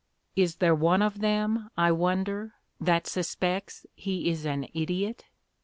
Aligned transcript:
Is 0.35 0.55
there 0.55 0.73
one 0.73 1.03
of 1.03 1.19
them, 1.19 1.69
I 1.77 1.91
wonder, 1.91 2.55
that 2.79 3.05
suspects 3.05 3.85
he 3.93 4.31
is 4.31 4.47
an 4.47 4.67
idiot? 4.73 5.25